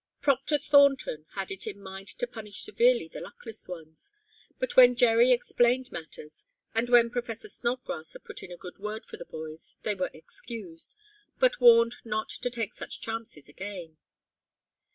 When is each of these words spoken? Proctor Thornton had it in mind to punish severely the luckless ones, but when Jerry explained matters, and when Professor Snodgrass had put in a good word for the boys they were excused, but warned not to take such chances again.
Proctor 0.19 0.57
Thornton 0.57 1.27
had 1.33 1.51
it 1.51 1.67
in 1.67 1.79
mind 1.79 2.07
to 2.07 2.25
punish 2.25 2.63
severely 2.63 3.07
the 3.07 3.21
luckless 3.21 3.67
ones, 3.67 4.11
but 4.57 4.75
when 4.75 4.95
Jerry 4.95 5.31
explained 5.31 5.91
matters, 5.91 6.45
and 6.73 6.89
when 6.89 7.11
Professor 7.11 7.47
Snodgrass 7.47 8.13
had 8.13 8.23
put 8.23 8.41
in 8.41 8.51
a 8.51 8.57
good 8.57 8.79
word 8.79 9.05
for 9.05 9.17
the 9.17 9.25
boys 9.27 9.77
they 9.83 9.93
were 9.93 10.09
excused, 10.11 10.95
but 11.37 11.61
warned 11.61 11.97
not 12.03 12.29
to 12.29 12.49
take 12.49 12.73
such 12.73 12.99
chances 12.99 13.47
again. 13.47 13.97